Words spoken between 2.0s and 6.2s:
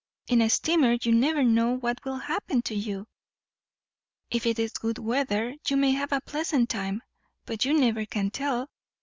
will happen to you. If it's good weather, you may have